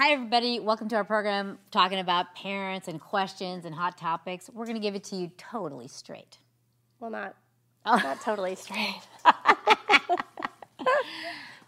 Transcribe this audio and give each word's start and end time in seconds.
Hi, 0.00 0.12
everybody. 0.12 0.60
Welcome 0.60 0.88
to 0.88 0.96
our 0.96 1.04
program 1.04 1.58
talking 1.70 1.98
about 1.98 2.34
parents 2.34 2.88
and 2.88 2.98
questions 2.98 3.66
and 3.66 3.74
hot 3.74 3.98
topics. 3.98 4.48
We're 4.50 4.64
going 4.64 4.76
to 4.76 4.80
give 4.80 4.94
it 4.94 5.04
to 5.04 5.16
you 5.16 5.30
totally 5.36 5.88
straight. 5.88 6.38
Well, 7.00 7.10
not 7.10 7.36
Oh. 7.84 7.96
not 8.02 8.22
totally 8.22 8.54
straight. 8.54 8.94
you 9.28 9.34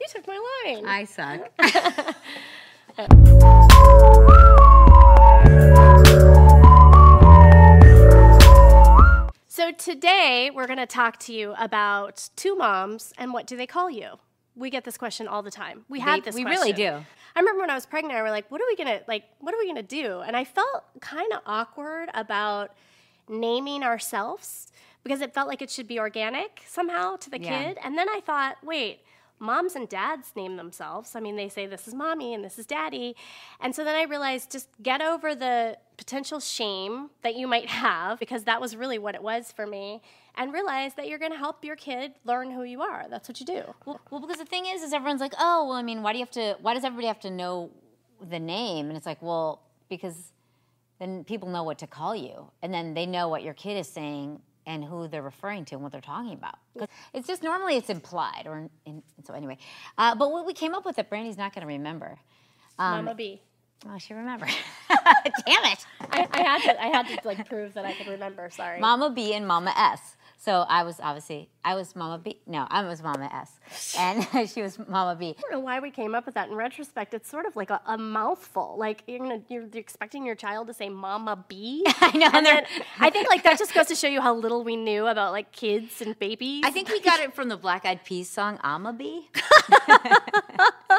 took 0.09 0.27
my 0.27 0.63
line. 0.65 0.87
I 0.87 1.05
suck. 1.05 1.51
So 9.49 9.71
today 9.71 10.51
we're 10.55 10.67
going 10.67 10.79
to 10.79 10.87
talk 10.87 11.19
to 11.21 11.33
you 11.35 11.55
about 11.59 12.31
two 12.37 12.57
moms 12.57 13.13
and 13.19 13.35
what 13.35 13.47
do 13.47 13.55
they 13.57 13.67
call 13.67 13.91
you? 13.91 14.13
We 14.57 14.71
get 14.71 14.85
this 14.85 14.97
question 14.97 15.29
all 15.29 15.43
the 15.43 15.51
time. 15.51 15.85
We 15.91 16.03
They- 16.03 16.21
this. 16.21 16.35
we 16.35 16.45
really 16.45 16.73
do. 16.73 17.05
I 17.35 17.41
remember 17.41 17.61
when 17.63 17.71
I 17.71 17.75
was 17.75 17.87
pregnant, 17.87 18.15
I 18.19 18.23
were 18.23 18.31
like, 18.31 18.51
"What 18.51 18.61
are 18.61 18.67
we 18.67 18.77
gonna 18.77 19.01
like? 19.07 19.25
What 19.41 19.55
are 19.55 19.59
we 19.59 19.67
gonna 19.67 19.83
do?" 19.83 20.21
And 20.21 20.37
I 20.37 20.45
felt 20.45 20.85
kind 21.01 21.33
of 21.33 21.41
awkward 21.47 22.11
about 22.15 22.73
naming 23.29 23.83
ourselves 23.83 24.71
because 25.03 25.21
it 25.21 25.33
felt 25.33 25.49
like 25.49 25.63
it 25.63 25.71
should 25.71 25.89
be 25.89 25.99
organic 25.99 26.63
somehow 26.67 27.17
to 27.17 27.31
the 27.31 27.41
Yeah. 27.41 27.65
kid. 27.65 27.79
And 27.83 27.97
then 27.99 28.09
I 28.09 28.21
thought, 28.21 28.63
wait, 28.63 29.05
moms 29.39 29.75
and 29.75 29.89
dads 29.89 30.33
name 30.37 30.57
themselves. 30.57 31.17
I 31.17 31.21
mean, 31.21 31.37
they 31.37 31.49
say 31.49 31.67
this 31.67 31.89
is 31.89 31.95
mommy 31.95 32.35
and 32.35 32.45
this 32.45 32.59
is 32.59 32.67
daddy. 32.67 33.17
And 33.61 33.75
so 33.75 33.85
then 33.85 33.97
I 33.97 34.05
realized 34.05 34.53
just 34.53 34.69
get 34.83 35.03
over 35.03 35.35
the 35.35 35.77
potential 35.97 36.41
shame 36.41 37.11
that 37.23 37.35
you 37.35 37.47
might 37.47 37.69
have 37.69 38.19
because 38.19 38.45
that 38.45 38.61
was 38.61 38.77
really 38.77 38.99
what 38.99 39.15
it 39.15 39.23
was 39.23 39.53
for 39.53 39.67
me. 39.67 40.01
And 40.35 40.53
realize 40.53 40.95
that 40.95 41.09
you're 41.09 41.19
going 41.19 41.33
to 41.33 41.39
help 41.39 41.63
your 41.63 41.77
kid 41.77 42.13
learn 42.25 42.51
who 42.51 42.63
you 42.63 42.81
are. 42.81 43.05
That's 43.11 43.29
what 43.29 43.39
you 43.39 43.45
do. 43.45 43.63
Well, 43.85 44.01
well, 44.11 44.21
because 44.21 44.39
the 44.39 44.47
thing 44.47 44.65
is, 44.67 44.83
is 44.83 44.95
everyone's 44.95 45.21
like, 45.21 45.35
oh, 45.39 45.67
well, 45.67 45.77
I 45.77 45.83
mean, 45.83 46.03
why 46.03 46.13
do 46.13 46.19
you 46.19 46.25
have 46.25 46.33
to? 46.33 46.57
Why 46.63 46.73
does 46.73 46.85
everybody 46.85 47.07
have 47.07 47.21
to 47.21 47.31
know 47.31 47.71
the 48.31 48.39
name? 48.39 48.89
And 48.89 48.97
it's 48.97 49.05
like, 49.05 49.21
well, 49.21 49.61
because 49.91 50.33
then 50.99 51.25
people 51.25 51.51
know 51.51 51.65
what 51.65 51.79
to 51.81 51.87
call 51.87 52.17
you, 52.17 52.51
and 52.63 52.73
then 52.73 52.95
they 52.95 53.05
know 53.05 53.29
what 53.29 53.43
your 53.43 53.53
kid 53.53 53.77
is 53.77 53.89
saying 53.89 54.41
and 54.67 54.85
who 54.85 55.09
they're 55.09 55.23
referring 55.23 55.65
to 55.67 55.75
and 55.75 55.83
what 55.83 55.93
they're 55.93 56.01
talking 56.01 56.33
about. 56.35 56.57
'Cause 56.79 56.89
It's 57.13 57.27
just 57.27 57.43
normally 57.43 57.77
it's 57.77 57.91
implied, 57.91 58.45
or 58.47 58.69
in, 58.87 59.03
so 59.25 59.35
anyway. 59.35 59.59
Uh, 59.99 60.15
but 60.15 60.31
what 60.31 60.47
we 60.47 60.53
came 60.55 60.75
up 60.75 60.85
with 60.85 60.97
that 60.97 61.09
Brandy's 61.11 61.37
not 61.39 61.55
going 61.55 61.63
to 61.67 61.73
remember. 61.73 62.19
Um, 62.79 63.05
Mama 63.05 63.15
B. 63.15 63.41
Oh, 63.89 63.99
she 63.99 64.15
remember. 64.15 64.47
Damn 64.89 65.65
it. 65.73 65.87
I, 66.13 66.29
I 66.33 66.43
had 66.43 66.63
to. 66.63 66.83
I 66.83 66.87
had 66.87 67.09
to 67.09 67.19
like 67.27 67.49
prove 67.49 67.75
that 67.75 67.85
I 67.85 67.93
could 67.95 68.07
remember. 68.07 68.49
Sorry. 68.51 68.79
Mama 68.79 69.11
B 69.11 69.35
and 69.35 69.47
Mama 69.47 69.75
S. 69.77 70.17
So 70.45 70.67
I 70.69 70.83
was 70.83 70.99
obviously 70.99 71.51
I 71.65 71.77
was 71.77 71.95
Mama 71.95 72.19
B. 72.19 72.41
No, 72.49 72.67
I 72.69 72.83
was 72.83 73.01
Mama 73.01 73.31
S, 73.33 73.95
and 73.99 74.49
she 74.51 74.61
was 74.61 74.77
Mama 74.77 75.15
B. 75.15 75.37
I 75.39 75.41
don't 75.41 75.53
know 75.53 75.61
why 75.61 75.79
we 75.79 75.93
came 75.93 76.17
up 76.17 76.27
with 76.27 76.35
that. 76.35 76.49
In 76.49 76.57
retrospect, 76.57 77.15
it's 77.15 77.31
sort 77.31 77.47
of 77.47 77.55
like 77.55 77.71
a, 77.71 77.81
a 77.87 77.97
mouthful. 77.97 78.75
Like 78.77 79.05
you're 79.07 79.21
gonna, 79.21 79.43
you're 79.49 79.69
expecting 79.73 80.27
your 80.27 80.35
child 80.35 80.67
to 80.67 80.75
say 80.75 80.89
"Mama 80.89 81.45
B. 81.47 81.85
I 82.01 82.11
know, 82.19 82.27
and 82.27 82.35
And 82.35 82.47
then 82.47 82.67
I 82.99 83.11
think 83.11 83.29
like 83.29 83.45
that 83.45 83.57
just 83.57 83.73
goes 83.73 83.87
to 83.87 83.95
show 83.95 84.09
you 84.09 84.21
how 84.21 84.35
little 84.35 84.65
we 84.65 84.75
knew 84.75 85.07
about 85.07 85.31
like 85.31 85.53
kids 85.53 86.03
and 86.03 86.19
babies. 86.19 86.65
I 86.67 86.73
think 86.73 86.89
we 86.89 87.01
got 87.01 87.21
it 87.21 87.37
from 87.37 87.49
the 87.49 87.57
Black 87.57 87.87
Eyed 87.87 88.05
Peas 88.05 88.29
song 88.29 88.59
"I'm 88.65 88.85
a 88.85 88.93
Bee." 88.93 89.29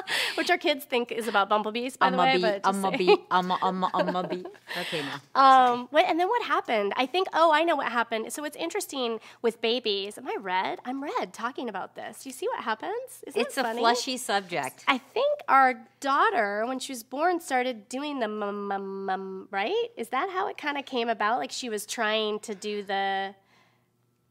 which 0.36 0.50
our 0.50 0.58
kids 0.58 0.86
think 0.86 1.12
is 1.12 1.28
about 1.28 1.50
bumblebees, 1.50 1.98
by 1.98 2.08
I'm 2.08 2.14
the 2.14 2.20
a 2.20 2.26
way. 2.26 2.36
bee. 2.38 2.42
but 2.42 2.64
just 2.64 2.68
I'm 2.78 2.86
a 2.86 2.98
saying. 2.98 2.98
bee. 3.18 3.18
I'm 3.32 3.52
a, 3.52 3.58
I'm 3.62 3.84
a, 3.84 3.90
I'm 3.94 4.16
a 4.16 4.28
bee. 4.28 4.46
Okay, 4.82 5.02
now. 5.02 5.22
Um, 5.36 5.90
and 5.94 6.20
then 6.20 6.28
what 6.28 6.44
happened? 6.44 6.94
I 6.96 7.06
think, 7.06 7.28
oh, 7.34 7.52
I 7.52 7.64
know 7.64 7.76
what 7.76 7.92
happened. 7.92 8.32
So 8.34 8.44
it's 8.44 8.56
interesting 8.58 9.20
with 9.42 9.62
babies. 9.62 10.18
Am 10.18 10.28
I 10.28 10.38
red? 10.40 10.80
I'm 10.86 11.04
red 11.04 11.34
talking 11.34 11.70
about 11.70 11.96
this. 11.96 12.24
Do 12.24 12.30
you 12.30 12.34
see 12.34 12.48
what 12.48 12.64
happens? 12.64 13.24
Isn't 13.28 13.40
It's 13.42 13.58
it 13.58 13.62
a 13.62 13.64
funny? 13.64 13.80
fleshy 13.80 14.18
subject. 14.18 14.84
I 14.88 14.98
think 14.98 15.40
our 15.48 15.76
daughter, 16.00 16.66
when 16.68 16.80
she 16.80 16.92
was 16.92 17.04
born, 17.04 17.40
started 17.40 17.90
doing 17.90 18.20
the 18.20 18.28
mum, 18.28 18.68
mum, 18.68 19.06
mum, 19.06 19.48
right? 19.52 19.88
Is 19.98 20.10
that 20.10 20.30
how 20.30 20.48
it 20.48 20.58
kind 20.58 20.78
of 20.78 20.86
came 20.86 21.10
about? 21.10 21.40
Like 21.40 21.52
she 21.52 21.70
was 21.70 21.86
trying 21.86 22.40
to 22.42 22.54
do 22.56 22.84
the. 22.84 23.36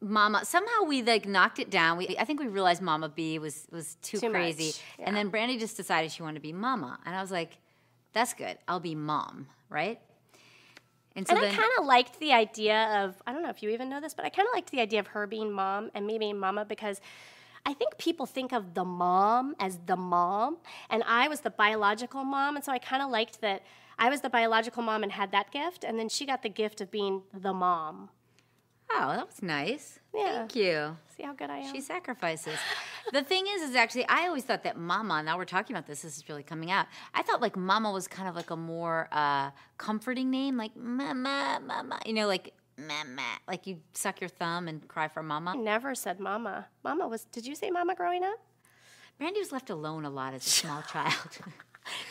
Mama, 0.02 0.44
somehow 0.44 0.82
we 0.86 1.02
like 1.02 1.26
knocked 1.26 1.58
it 1.58 1.70
down. 1.70 1.96
We, 1.96 2.16
I 2.18 2.24
think 2.24 2.40
we 2.40 2.48
realized 2.48 2.82
Mama 2.82 3.08
B 3.08 3.38
was 3.38 3.66
was 3.70 3.96
too, 4.02 4.18
Too 4.18 4.30
crazy, 4.30 4.74
yeah. 4.98 5.04
and 5.06 5.16
then 5.16 5.28
Brandy 5.28 5.58
just 5.58 5.76
decided 5.76 6.10
she 6.10 6.22
wanted 6.22 6.34
to 6.34 6.40
be 6.40 6.52
Mama, 6.52 6.98
and 7.06 7.14
I 7.14 7.20
was 7.20 7.30
like, 7.30 7.56
"That's 8.12 8.34
good. 8.34 8.58
I'll 8.66 8.80
be 8.80 8.94
Mom, 8.94 9.46
right?" 9.70 10.00
And 11.14 11.26
so 11.26 11.36
And 11.36 11.44
I 11.44 11.48
kind 11.48 11.70
of 11.78 11.84
liked 11.84 12.18
the 12.20 12.32
idea 12.32 13.04
of, 13.04 13.14
I 13.26 13.32
don't 13.32 13.42
know 13.42 13.50
if 13.50 13.62
you 13.62 13.70
even 13.70 13.88
know 13.90 14.00
this, 14.00 14.14
but 14.14 14.24
I 14.24 14.30
kind 14.30 14.48
of 14.48 14.54
liked 14.54 14.70
the 14.70 14.80
idea 14.80 14.98
of 14.98 15.08
her 15.08 15.26
being 15.26 15.52
mom 15.52 15.90
and 15.94 16.06
me 16.06 16.18
being 16.18 16.38
mama 16.38 16.64
because 16.64 17.02
I 17.66 17.74
think 17.74 17.98
people 17.98 18.26
think 18.26 18.52
of 18.52 18.74
the 18.74 18.84
mom 18.84 19.54
as 19.60 19.78
the 19.86 19.96
mom, 19.96 20.56
and 20.90 21.02
I 21.06 21.28
was 21.28 21.40
the 21.40 21.50
biological 21.50 22.24
mom. 22.24 22.56
And 22.56 22.64
so 22.64 22.72
I 22.72 22.78
kind 22.78 23.02
of 23.02 23.10
liked 23.10 23.40
that 23.40 23.62
I 23.98 24.08
was 24.08 24.20
the 24.20 24.30
biological 24.30 24.82
mom 24.82 25.02
and 25.02 25.12
had 25.12 25.32
that 25.32 25.52
gift, 25.52 25.84
and 25.84 25.98
then 25.98 26.08
she 26.08 26.26
got 26.26 26.42
the 26.42 26.48
gift 26.48 26.80
of 26.80 26.90
being 26.90 27.22
the 27.32 27.52
mom. 27.52 28.08
Oh, 28.94 29.08
that 29.16 29.26
was 29.26 29.42
nice. 29.42 29.98
Yeah. 30.14 30.38
Thank 30.38 30.56
you. 30.56 30.96
See 31.16 31.22
how 31.22 31.32
good 31.34 31.50
I 31.50 31.58
am? 31.58 31.74
She 31.74 31.80
sacrifices. 31.80 32.58
the 33.12 33.22
thing 33.22 33.46
is, 33.48 33.62
is 33.62 33.74
actually, 33.76 34.06
I 34.08 34.26
always 34.26 34.44
thought 34.44 34.64
that 34.64 34.76
Mama. 34.78 35.22
Now 35.22 35.36
we're 35.38 35.44
talking 35.44 35.74
about 35.74 35.86
this. 35.86 36.02
This 36.02 36.18
is 36.18 36.28
really 36.28 36.42
coming 36.42 36.70
out. 36.70 36.86
I 37.14 37.22
thought 37.22 37.40
like 37.40 37.56
Mama 37.56 37.90
was 37.92 38.08
kind 38.08 38.28
of 38.28 38.36
like 38.36 38.50
a 38.50 38.56
more 38.56 39.08
uh, 39.12 39.50
comforting 39.78 40.30
name, 40.30 40.56
like 40.56 40.76
Mama, 40.76 41.60
Mama. 41.66 42.00
You 42.06 42.12
know, 42.14 42.26
like 42.26 42.52
Mama, 42.78 43.22
like 43.46 43.66
you 43.66 43.78
suck 43.94 44.20
your 44.20 44.28
thumb 44.28 44.68
and 44.68 44.86
cry 44.88 45.08
for 45.08 45.22
Mama. 45.22 45.52
I 45.52 45.56
never 45.56 45.94
said 45.94 46.20
mama. 46.20 46.66
Mama 46.82 47.06
was, 47.08 47.24
did 47.24 47.46
you 47.46 47.54
say 47.54 47.70
mama 47.70 47.94
growing 47.94 48.24
up? 48.24 48.38
Brandy 49.18 49.38
was 49.40 49.52
left 49.52 49.70
alone 49.70 50.04
a 50.04 50.10
lot 50.10 50.34
as 50.34 50.46
a 50.46 50.50
small 50.50 50.82
child. 50.92 51.38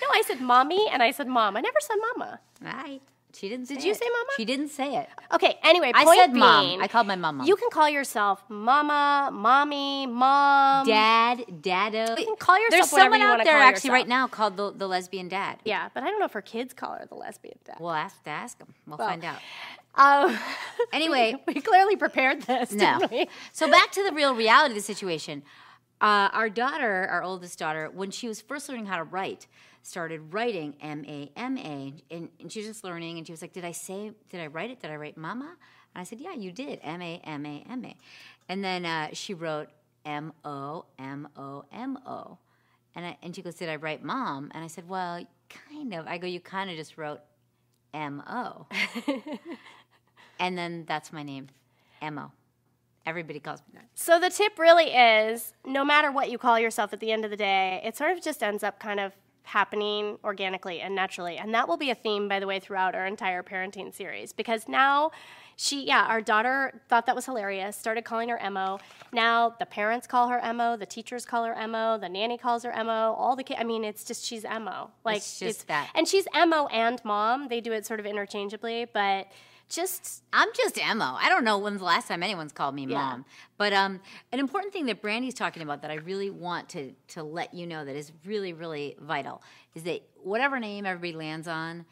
No, 0.02 0.08
I 0.14 0.22
said 0.26 0.42
mommy 0.42 0.88
and 0.92 1.02
I 1.02 1.12
said 1.12 1.28
mom. 1.28 1.58
I 1.58 1.62
never 1.62 1.78
said 1.80 1.96
mama. 2.16 2.40
right? 2.62 3.02
She 3.34 3.50
didn't. 3.50 3.68
Did 3.68 3.84
you 3.84 3.92
it. 3.92 3.98
say 3.98 4.06
Mama? 4.06 4.30
She 4.38 4.46
didn't 4.46 4.70
say 4.70 4.96
it. 4.98 5.10
Okay, 5.34 5.58
anyway, 5.64 5.92
I 5.94 6.04
said 6.16 6.28
being, 6.28 6.40
mom. 6.40 6.82
I 6.82 6.88
called 6.88 7.08
my 7.08 7.16
mom 7.16 7.38
mom. 7.38 7.48
You 7.48 7.56
can 7.56 7.70
call 7.70 7.90
yourself 7.90 8.44
mama, 8.50 9.30
mommy, 9.32 10.08
mom. 10.08 10.86
Dad, 10.86 11.44
Dado. 11.62 12.16
You 12.18 12.26
can 12.26 12.36
call 12.36 12.58
yourself 12.58 12.72
There's 12.72 12.90
someone 12.90 13.22
out 13.22 13.44
there 13.44 13.58
actually 13.58 13.90
yourself. 13.90 13.94
right 13.94 14.08
now 14.08 14.28
called 14.28 14.58
the, 14.58 14.72
the 14.72 14.88
lesbian 14.88 15.28
dad. 15.28 15.60
Yeah, 15.66 15.90
but 15.94 16.04
I 16.04 16.08
don't 16.10 16.20
know 16.20 16.26
if 16.26 16.34
her 16.34 16.42
kids 16.42 16.74
call 16.74 16.94
her 16.94 17.06
the 17.06 17.16
lesbian 17.16 17.58
dad. 17.66 17.78
We'll 17.80 17.92
ask 17.92 18.18
ask 18.26 18.60
him. 18.60 18.74
We'll 18.88 18.98
Well, 18.98 19.08
find 19.08 19.24
out. 19.24 19.40
Um, 19.96 20.38
Anyway. 20.94 21.36
we 21.48 21.62
clearly 21.62 21.96
prepared 21.96 22.44
this. 22.44 22.72
No. 22.72 23.00
So 23.52 23.70
back 23.70 23.92
to 23.94 24.04
the 24.04 24.12
real 24.14 24.36
reality 24.36 24.72
of 24.72 24.76
the 24.76 24.82
situation. 24.82 25.44
Uh, 26.00 26.30
our 26.34 26.50
daughter, 26.50 27.08
our 27.12 27.22
oldest 27.24 27.60
daughter, 27.60 27.90
when 27.94 28.10
she 28.10 28.28
was 28.28 28.42
first 28.42 28.68
learning 28.68 28.88
how 28.88 28.98
to 28.98 29.04
write, 29.04 29.48
started 29.84 30.34
writing 30.34 30.76
M 30.82 31.04
A 31.06 31.32
M 31.36 31.58
A, 31.58 31.94
and 32.10 32.30
she 32.50 32.60
was 32.60 32.68
just 32.68 32.84
learning, 32.84 33.18
and 33.18 33.26
she 33.26 33.34
was 33.34 33.42
like, 33.42 33.54
"Did 33.54 33.66
I 33.66 33.72
say? 33.72 34.12
Did 34.30 34.42
I 34.42 34.48
write 34.48 34.72
it? 34.72 34.80
Did 34.82 34.92
I 34.92 34.96
write 34.96 35.18
Mama?" 35.18 35.56
And 35.94 36.02
I 36.02 36.04
said, 36.04 36.20
"Yeah, 36.20 36.34
you 36.34 36.52
did. 36.52 36.80
M 36.84 37.02
A 37.02 37.20
M 37.24 37.46
A 37.46 37.66
M 37.70 37.86
A." 37.86 37.96
And 38.50 38.64
then 38.64 38.86
uh, 38.86 39.10
she 39.14 39.34
wrote 39.34 39.70
M 40.06 40.34
O 40.44 40.86
M 41.00 41.28
O 41.36 41.66
M 41.72 41.98
O, 42.06 42.38
and 42.96 43.06
I, 43.06 43.18
and 43.22 43.36
she 43.36 43.42
goes, 43.42 43.56
"Did 43.56 43.70
I 43.70 43.76
write 43.76 44.04
Mom?" 44.04 44.52
And 44.54 44.64
I 44.64 44.68
said, 44.68 44.88
"Well, 44.88 45.26
kind 45.50 45.94
of." 45.94 46.08
I 46.08 46.18
go, 46.18 46.28
"You 46.28 46.40
kind 46.40 46.70
of 46.70 46.76
just 46.76 46.98
wrote 46.98 47.22
M 47.94 48.24
O." 48.28 48.68
and 50.40 50.58
then 50.58 50.86
that's 50.88 51.12
my 51.12 51.24
name, 51.24 51.48
M 52.02 52.18
O. 52.18 52.32
Everybody 53.06 53.40
calls 53.40 53.62
me 53.62 53.74
that. 53.74 53.88
So 53.96 54.20
the 54.20 54.30
tip 54.30 54.60
really 54.60 54.94
is 54.94 55.54
no 55.66 55.84
matter 55.84 56.12
what 56.12 56.30
you 56.30 56.38
call 56.38 56.60
yourself 56.60 56.94
at 56.94 57.00
the 57.00 57.12
end 57.12 57.26
of 57.26 57.32
the 57.32 57.38
day, 57.38 57.82
it 57.84 57.98
sort 57.98 58.12
of 58.12 58.24
just 58.24 58.44
ends 58.44 58.64
up 58.64 58.80
kind 58.80 59.00
of 59.00 59.14
happening 59.44 60.18
organically 60.24 60.82
and 60.82 60.96
naturally. 60.96 61.38
And 61.38 61.54
that 61.54 61.68
will 61.68 61.78
be 61.78 61.90
a 61.90 61.96
theme, 61.96 62.28
by 62.28 62.40
the 62.40 62.48
way, 62.48 62.60
throughout 62.60 62.96
our 62.96 63.06
entire 63.06 63.44
parenting 63.44 63.94
series. 63.94 64.34
Because 64.34 64.68
now 64.68 65.12
she, 65.56 65.86
yeah, 65.86 66.06
our 66.06 66.22
daughter 66.22 66.82
thought 66.90 67.06
that 67.06 67.16
was 67.16 67.26
hilarious, 67.26 67.76
started 67.76 68.04
calling 68.04 68.30
her 68.30 68.50
Mo. 68.50 68.80
Now 69.14 69.56
the 69.60 69.66
parents 69.66 70.08
call 70.08 70.30
her 70.30 70.54
Mo, 70.54 70.78
the 70.78 70.86
teachers 70.86 71.26
call 71.26 71.46
her 71.46 71.68
Mo, 71.68 71.98
the 72.00 72.10
nanny 72.10 72.38
calls 72.38 72.64
her 72.64 72.72
Mo, 72.84 73.14
all 73.18 73.36
the 73.36 73.44
kids, 73.44 73.60
I 73.60 73.64
mean, 73.64 73.84
it's 73.84 74.04
just, 74.04 74.26
she's 74.26 74.44
Mo. 74.44 74.90
Like, 75.04 75.18
It's 75.18 75.40
just 75.40 75.68
that. 75.68 75.90
And 75.94 76.08
she's 76.08 76.28
Mo 76.34 76.68
and 76.68 77.00
mom. 77.04 77.48
They 77.48 77.62
do 77.62 77.74
it 77.74 77.86
sort 77.86 78.00
of 78.00 78.06
interchangeably, 78.06 78.88
but 78.92 79.28
just 79.72 80.24
I'm 80.34 80.50
just 80.56 80.76
Emmo. 80.76 81.16
I 81.20 81.30
don't 81.30 81.44
know 81.44 81.58
when's 81.58 81.80
the 81.80 81.86
last 81.86 82.08
time 82.08 82.22
anyone's 82.24 82.52
called 82.52 82.76
me 82.76 82.86
Yeah. 82.86 82.98
mom. 82.98 83.26
But 83.58 83.74
um, 83.74 84.00
an 84.32 84.40
important 84.40 84.74
thing 84.74 84.86
that 84.88 85.02
Brandy's 85.02 85.34
talking 85.34 85.64
about 85.64 85.82
that 85.82 85.92
I 85.92 85.96
really 85.96 86.30
want 86.30 86.70
to 86.70 86.94
to 87.10 87.24
let 87.24 87.54
you 87.54 87.66
know 87.66 87.84
that 87.86 87.96
is 87.96 88.12
really 88.26 88.54
really 88.54 88.96
vital 89.00 89.42
is 89.74 89.84
that 89.84 90.02
whatever 90.22 90.60
name 90.60 90.86
everybody 90.86 91.14
lands 91.14 91.48
on, 91.48 91.86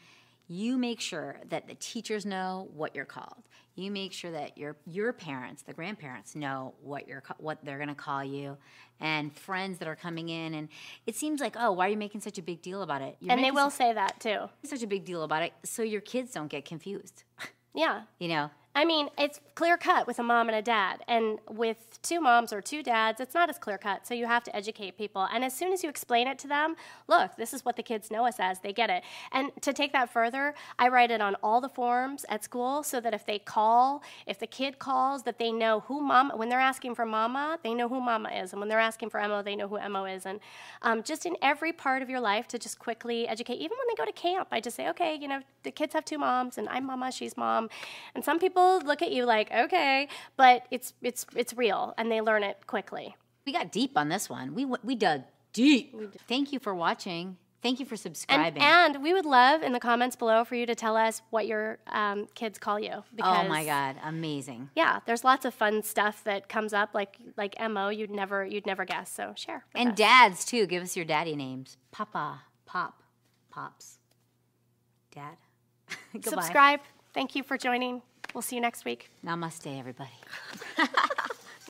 you 0.46 0.76
make 0.76 1.00
sure 1.00 1.36
that 1.48 1.66
the 1.68 1.74
teachers 1.74 2.26
know 2.26 2.68
what 2.74 2.94
you're 2.94 3.04
called. 3.04 3.42
You 3.76 3.90
make 3.90 4.12
sure 4.12 4.32
that 4.32 4.58
your 4.58 4.76
your 4.84 5.12
parents, 5.12 5.62
the 5.62 5.72
grandparents, 5.72 6.34
know 6.34 6.74
what 6.82 7.08
you're 7.08 7.22
what 7.38 7.64
they're 7.64 7.78
going 7.78 7.88
to 7.88 7.94
call 7.94 8.22
you, 8.22 8.58
and 8.98 9.34
friends 9.34 9.78
that 9.78 9.88
are 9.88 9.96
coming 9.96 10.28
in. 10.28 10.52
And 10.54 10.68
it 11.06 11.14
seems 11.16 11.40
like, 11.40 11.56
oh, 11.58 11.72
why 11.72 11.86
are 11.86 11.90
you 11.90 11.96
making 11.96 12.20
such 12.20 12.36
a 12.36 12.42
big 12.42 12.60
deal 12.60 12.82
about 12.82 13.00
it? 13.00 13.16
You're 13.20 13.32
and 13.32 13.42
they 13.42 13.52
will 13.52 13.70
say 13.70 13.92
that 13.94 14.20
too. 14.20 14.50
such 14.64 14.82
a 14.82 14.86
big 14.86 15.04
deal 15.06 15.22
about 15.22 15.44
it, 15.44 15.52
so 15.64 15.82
your 15.82 16.02
kids 16.02 16.32
don't 16.32 16.48
get 16.48 16.64
confused. 16.66 17.22
Yeah. 17.74 18.02
you 18.18 18.28
know. 18.28 18.50
I 18.80 18.86
mean, 18.86 19.10
it's 19.18 19.40
clear 19.56 19.76
cut 19.76 20.06
with 20.06 20.18
a 20.20 20.22
mom 20.22 20.48
and 20.48 20.56
a 20.56 20.62
dad. 20.62 21.04
And 21.06 21.38
with 21.50 22.00
two 22.00 22.18
moms 22.18 22.50
or 22.50 22.62
two 22.62 22.82
dads, 22.82 23.20
it's 23.20 23.34
not 23.34 23.50
as 23.50 23.58
clear 23.58 23.76
cut. 23.76 24.06
So 24.06 24.14
you 24.14 24.24
have 24.24 24.42
to 24.44 24.56
educate 24.56 24.96
people. 24.96 25.28
And 25.34 25.44
as 25.44 25.54
soon 25.54 25.74
as 25.74 25.82
you 25.82 25.90
explain 25.90 26.26
it 26.26 26.38
to 26.38 26.48
them, 26.48 26.76
look, 27.06 27.36
this 27.36 27.52
is 27.52 27.62
what 27.62 27.76
the 27.76 27.82
kids 27.82 28.10
know 28.10 28.24
us 28.24 28.36
as, 28.40 28.60
they 28.60 28.72
get 28.72 28.88
it. 28.88 29.02
And 29.32 29.50
to 29.60 29.74
take 29.74 29.92
that 29.92 30.10
further, 30.10 30.54
I 30.78 30.88
write 30.88 31.10
it 31.10 31.20
on 31.20 31.36
all 31.42 31.60
the 31.60 31.68
forms 31.68 32.24
at 32.30 32.42
school 32.42 32.82
so 32.82 33.00
that 33.02 33.12
if 33.12 33.26
they 33.26 33.38
call, 33.38 34.02
if 34.26 34.38
the 34.38 34.46
kid 34.46 34.78
calls, 34.78 35.24
that 35.24 35.38
they 35.38 35.52
know 35.52 35.80
who 35.80 36.00
mom, 36.00 36.32
when 36.34 36.48
they're 36.48 36.58
asking 36.58 36.94
for 36.94 37.04
mama, 37.04 37.58
they 37.62 37.74
know 37.74 37.86
who 37.86 38.00
mama 38.00 38.30
is. 38.30 38.52
And 38.52 38.60
when 38.60 38.70
they're 38.70 38.80
asking 38.80 39.10
for 39.10 39.20
Mo, 39.20 39.42
they 39.42 39.56
know 39.56 39.68
who 39.68 39.78
Mo 39.90 40.06
is. 40.06 40.24
And 40.24 40.40
um, 40.80 41.02
just 41.02 41.26
in 41.26 41.36
every 41.42 41.74
part 41.74 42.00
of 42.00 42.08
your 42.08 42.20
life 42.20 42.48
to 42.48 42.58
just 42.58 42.78
quickly 42.78 43.28
educate, 43.28 43.56
even 43.56 43.76
when 43.76 43.88
they 43.90 43.94
go 44.02 44.06
to 44.06 44.12
camp, 44.12 44.48
I 44.50 44.60
just 44.62 44.74
say, 44.74 44.88
okay, 44.88 45.18
you 45.20 45.28
know, 45.28 45.42
the 45.64 45.70
kids 45.70 45.92
have 45.92 46.06
two 46.06 46.16
moms 46.16 46.56
and 46.56 46.66
I'm 46.70 46.86
mama, 46.86 47.12
she's 47.12 47.36
mom. 47.36 47.68
And 48.14 48.24
some 48.24 48.38
people 48.38 48.69
look 48.78 49.02
at 49.02 49.12
you 49.12 49.24
like, 49.24 49.50
okay, 49.52 50.08
but 50.36 50.66
it's 50.70 50.94
it's 51.02 51.26
it's 51.34 51.52
real 51.54 51.94
and 51.98 52.10
they 52.10 52.20
learn 52.20 52.42
it 52.42 52.66
quickly. 52.66 53.16
We 53.46 53.52
got 53.52 53.72
deep 53.72 53.96
on 53.96 54.08
this 54.08 54.28
one. 54.28 54.54
We 54.54 54.64
we 54.64 54.94
dug 54.94 55.22
deep. 55.52 55.94
Thank 56.28 56.52
you 56.52 56.58
for 56.58 56.74
watching. 56.74 57.36
Thank 57.62 57.78
you 57.78 57.84
for 57.84 57.96
subscribing. 57.96 58.62
and 58.62 59.02
we 59.02 59.12
would 59.12 59.26
love 59.26 59.62
in 59.62 59.72
the 59.72 59.80
comments 59.80 60.16
below 60.16 60.44
for 60.44 60.54
you 60.54 60.64
to 60.64 60.74
tell 60.74 60.96
us 60.96 61.20
what 61.28 61.46
your 61.46 61.78
um, 61.88 62.26
kids 62.34 62.58
call 62.58 62.80
you. 62.80 63.04
oh 63.22 63.44
my 63.48 63.66
god, 63.66 63.96
amazing. 64.02 64.70
Yeah, 64.74 65.00
there's 65.04 65.24
lots 65.24 65.44
of 65.44 65.52
fun 65.52 65.82
stuff 65.82 66.24
that 66.24 66.48
comes 66.48 66.72
up, 66.72 66.90
like 66.94 67.18
like 67.36 67.56
Mo. 67.60 67.90
You'd 67.90 68.10
never 68.10 68.44
you'd 68.44 68.66
never 68.66 68.84
guess. 68.84 69.12
So 69.12 69.34
share. 69.36 69.64
And 69.74 69.90
us. 69.90 69.96
dads 69.96 70.44
too. 70.44 70.66
Give 70.66 70.82
us 70.82 70.96
your 70.96 71.04
daddy 71.04 71.36
names. 71.36 71.76
Papa, 71.90 72.40
Pop, 72.64 73.02
Pops, 73.50 73.98
Dad. 75.14 75.36
Goodbye. 76.14 76.30
subscribe. 76.30 76.80
Thank 77.12 77.34
you 77.34 77.42
for 77.42 77.58
joining. 77.58 78.02
We'll 78.34 78.42
see 78.42 78.56
you 78.56 78.62
next 78.62 78.84
week. 78.84 79.10
Namaste, 79.24 79.78
everybody. 79.78 80.10